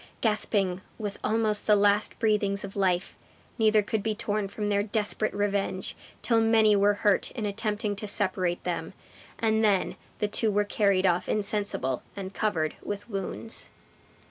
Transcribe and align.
Gasping 0.21 0.81
with 0.97 1.19
almost 1.23 1.67
the 1.67 1.75
last 1.75 2.17
breathings 2.17 2.63
of 2.63 2.75
life, 2.75 3.15
neither 3.59 3.83
could 3.83 4.01
be 4.01 4.15
torn 4.15 4.47
from 4.47 4.67
their 4.67 4.81
desperate 4.81 5.31
revenge, 5.31 5.95
till 6.23 6.41
many 6.41 6.75
were 6.75 6.95
hurt 7.05 7.29
in 7.35 7.45
attempting 7.45 7.95
to 7.97 8.07
separate 8.07 8.63
them; 8.63 8.93
and 9.37 9.63
then 9.63 9.95
the 10.17 10.27
two 10.27 10.49
were 10.49 10.65
carried 10.65 11.05
off 11.05 11.29
insensible, 11.29 12.01
and 12.15 12.33
covered 12.33 12.73
with 12.81 13.11
wounds. 13.11 13.69